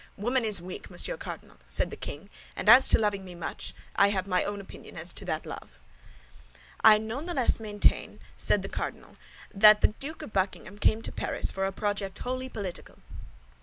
[0.17, 4.07] "Woman is weak, Monsieur Cardinal," said the king; "and as to loving me much, I
[4.09, 5.79] have my own opinion as to that love."
[6.83, 9.15] "I not the less maintain," said the cardinal,
[9.53, 12.97] "that the Duke of Buckingham came to Paris for a project wholly political."